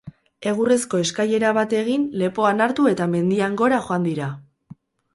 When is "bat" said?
1.59-1.77